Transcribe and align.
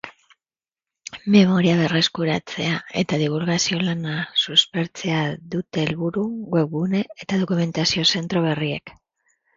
Memoria 1.33 1.73
berreskuratzea 1.81 2.79
eta 3.03 3.19
dibulgazio 3.23 3.81
lana 3.83 4.15
suspertzea 4.45 5.21
dute 5.57 5.85
helburu 5.85 6.25
webgune 6.57 7.03
eta 7.27 7.43
dokumentazio 7.45 8.09
zentro 8.17 8.47
berriek. 8.49 8.97